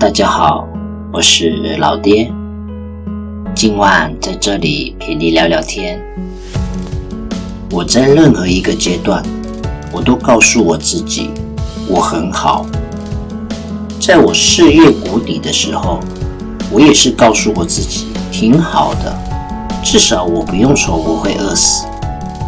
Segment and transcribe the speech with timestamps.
[0.00, 0.66] 大家好，
[1.12, 2.32] 我是老爹。
[3.54, 6.00] 今晚在这里陪你聊聊天。
[7.70, 9.22] 我在任何一个阶段，
[9.92, 11.32] 我都告诉我自己，
[11.86, 12.64] 我很好。
[14.00, 16.00] 在我事业谷底的时候，
[16.72, 19.14] 我也是告诉我自己挺好的，
[19.84, 21.84] 至少我不用愁我会饿死。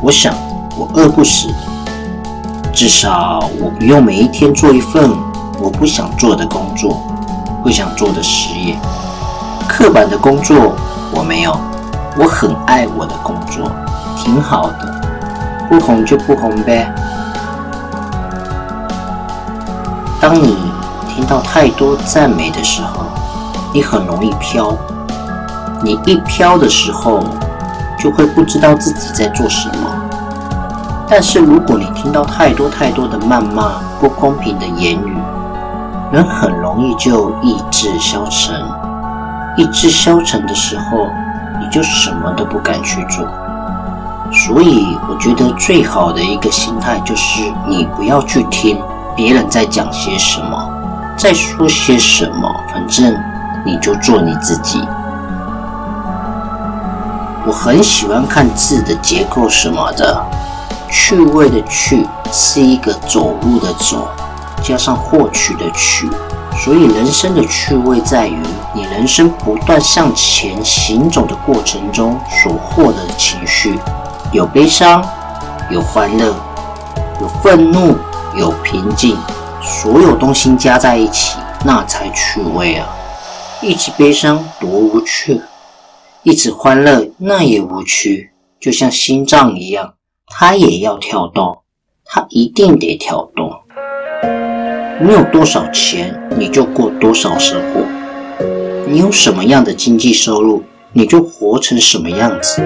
[0.03, 0.35] 我想
[0.75, 1.49] 我饿不死，
[2.73, 5.11] 至少我不用每一天做一份
[5.61, 7.12] 我不想做的工作。
[7.63, 8.77] 不想做的事业，
[9.69, 10.75] 刻板的工作
[11.15, 11.57] 我没有，
[12.19, 13.71] 我很爱我的工作，
[14.17, 15.01] 挺好的，
[15.69, 16.93] 不红就不红呗。
[20.21, 20.57] 当你
[21.09, 23.05] 听到太多赞美的时候，
[23.73, 24.77] 你很容易飘。
[25.85, 27.23] 你一飘的时候，
[27.99, 29.89] 就会不知道自己在做什么。
[31.09, 35.17] 但是如果你听到太多太多的谩骂、不公平的言语，
[36.13, 38.55] 人很容易就意志消沉，
[39.57, 41.09] 意志消沉的时候，
[41.59, 43.27] 你就什么都不敢去做。
[44.31, 48.79] 所以，我觉得最好的一个心态就是，你不要去听
[49.17, 50.71] 别人在讲些什么，
[51.17, 53.19] 在说些什么，反正
[53.65, 54.87] 你就做你自己。
[57.47, 60.23] 我很喜欢看字的结构什么的，
[60.91, 64.07] 趣味的趣是一个走路的走。
[64.63, 66.09] 加上获取的取，
[66.57, 68.37] 所以人生的趣味在于
[68.75, 73.79] 你人生不断向前行走的过程中所获得的情绪，
[74.33, 75.05] 有悲伤，
[75.71, 76.35] 有欢乐，
[77.21, 77.97] 有愤怒，
[78.37, 79.17] 有平静，
[79.61, 82.89] 所有东西加在一起，那才趣味啊！
[83.61, 85.41] 一直悲伤多无趣，
[86.23, 89.95] 一直欢乐那也无趣，就像心脏一样，
[90.27, 91.59] 它也要跳动，
[92.05, 93.62] 它一定得跳动。
[95.05, 97.81] 你有多少钱，你就过多少生活；
[98.87, 102.63] 你有什么样的经济收入，你就活成什么样子。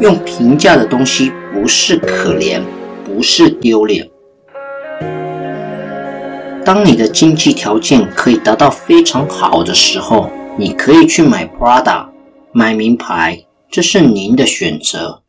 [0.00, 2.60] 用平价的东西不是可怜，
[3.04, 4.08] 不是丢脸。
[6.64, 12.06] 当你的经济条件可以达到非常好的时候，你可以去买 Prada，
[12.52, 13.36] 买名牌，
[13.68, 15.19] 这是您的选择。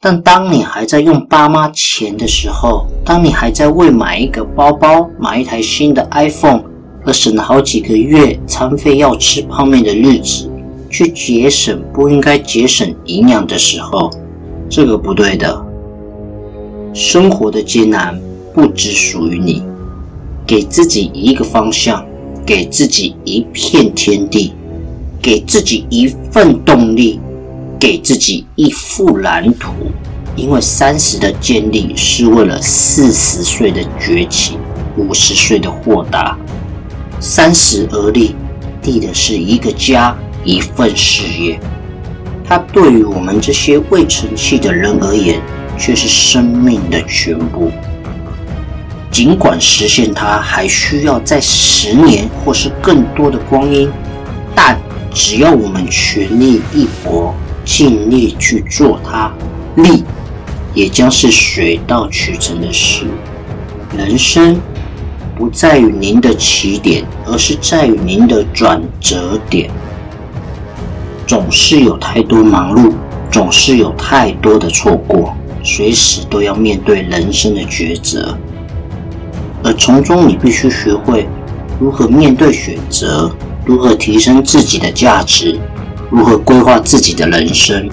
[0.00, 6.62] 但当你还在用爸妈钱的时候，当你还在为买一个包包、买一台新的 iPhone
[7.04, 10.48] 而省了好几个月餐费要吃泡面的日子，
[10.88, 14.08] 去节省不应该节省营养的时候，
[14.70, 15.66] 这个不对的。
[16.94, 18.16] 生活的艰难
[18.54, 19.64] 不只属于你，
[20.46, 22.06] 给自己一个方向，
[22.46, 24.52] 给自己一片天地，
[25.20, 27.18] 给自己一份动力。
[27.78, 29.72] 给自己一幅蓝图，
[30.34, 34.58] 因为三十的建立是为了四十岁的崛起，
[34.96, 36.36] 五十岁的豁达。
[37.20, 38.34] 三十而立，
[38.82, 41.58] 立的是一个家，一份事业。
[42.44, 45.40] 它对于我们这些未成器的人而言，
[45.78, 47.70] 却是生命的全部。
[49.10, 53.90] 尽管实现它还需要在十年或是更多的光阴，
[54.54, 54.80] 但
[55.12, 57.34] 只要我们全力一搏。
[57.68, 59.30] 尽力去做它，
[59.76, 60.02] 力
[60.72, 63.04] 也将是水到渠成的事。
[63.94, 64.58] 人生
[65.36, 69.70] 不在于您的起点，而是在于您的转折点。
[71.26, 72.94] 总是有太多忙碌，
[73.30, 78.34] 总是有太多的错过，随时都要面对人生的抉择。
[79.62, 81.28] 而从中，你必须学会
[81.78, 83.30] 如何面对选择，
[83.66, 85.60] 如何提升自己的价值。
[86.10, 87.88] 如何规划自己的人生？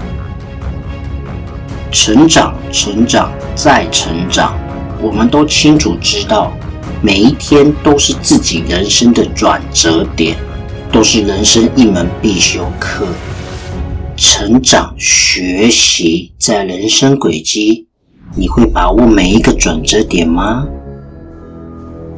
[1.91, 4.57] 成长，成长，再成长。
[5.01, 6.53] 我们都清楚知道，
[7.01, 10.37] 每一天都是自己人生的转折点，
[10.91, 13.05] 都是人生一门必修课。
[14.15, 17.85] 成长，学习，在人生轨迹，
[18.33, 20.65] 你会把握每一个转折点吗？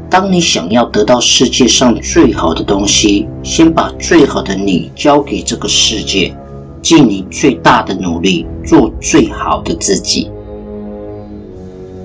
[0.09, 6.33] 当你想要得到世界上最好的东西，先把最好的你交给这个世界，
[6.81, 10.31] 尽你最大的努力做最好的自己。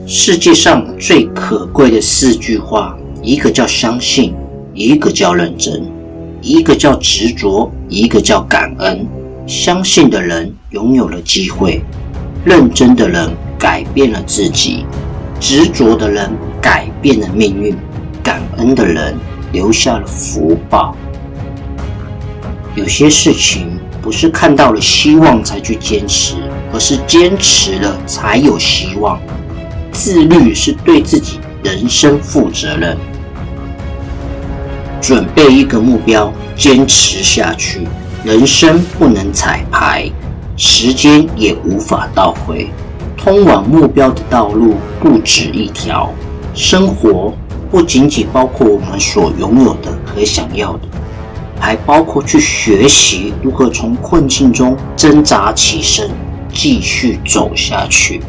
[0.04, 4.34] 世界上最可贵的四句话，一个叫相信，
[4.75, 5.84] 一个叫认真，
[6.40, 9.06] 一个叫执着，一个叫感恩。
[9.46, 11.81] 相信的人拥有了机会，
[12.44, 14.84] 认真的人改变了自己，
[15.38, 17.76] 执着的人改变了命运。
[18.62, 19.12] 感恩的人
[19.50, 20.94] 留下了福报。
[22.76, 26.37] 有些事情不是看到了希望才去坚持，
[26.73, 29.20] 而是坚持了才有希望。
[29.91, 32.97] 自律是对自己人生负责任。
[35.00, 37.81] 准备一个目标，坚持下去。
[38.23, 40.09] 人生不能彩排，
[40.56, 42.70] 时间也无法倒回。
[43.17, 46.09] 通往目标的道路不止一条，
[46.55, 47.35] 生活
[47.72, 50.80] 不仅仅包括我们所拥有的和想要的，
[51.58, 56.10] 还包括去学习如何从困境中挣扎起身，
[56.52, 58.20] 继续走下去。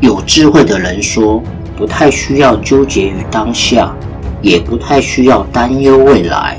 [0.00, 1.42] 有智慧的人说，
[1.76, 3.92] 不太需要纠结于当下，
[4.40, 6.56] 也不太需要担忧未来。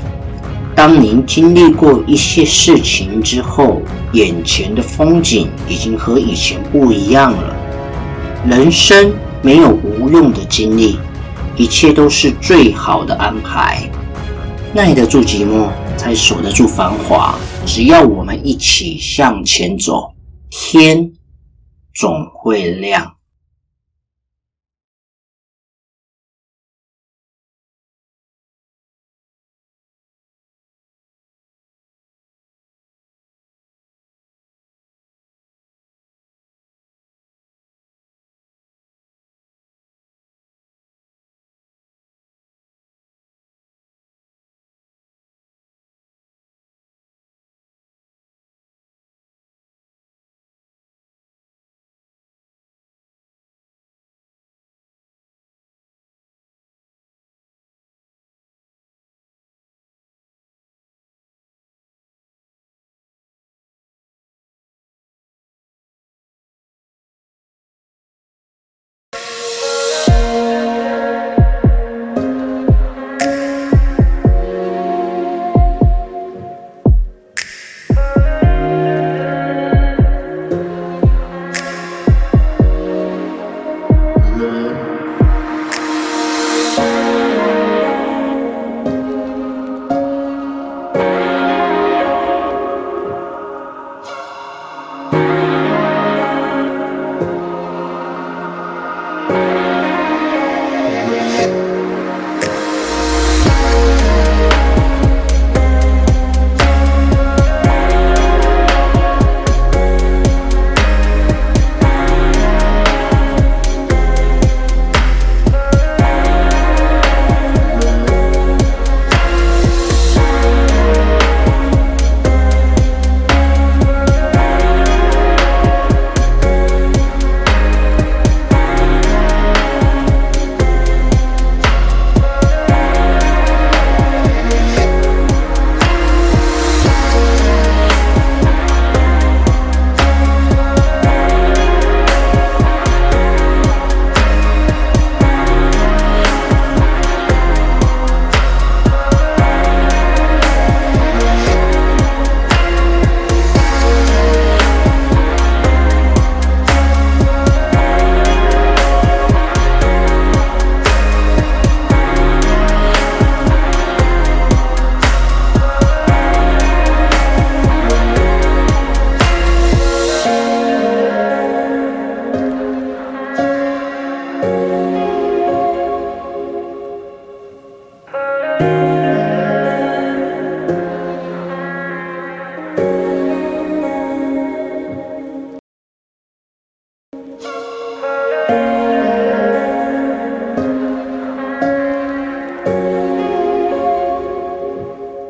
[0.74, 3.80] 当您经历过一些事情之后，
[4.12, 7.56] 眼前的风景已经和以前不一样了。
[8.46, 10.98] 人生没有无用的经历，
[11.60, 13.86] 一切都是最好的安排。
[14.72, 17.38] 耐得住寂寞，才守得住繁华。
[17.66, 20.10] 只要我们一起向前走，
[20.48, 21.12] 天
[21.92, 23.12] 总会亮。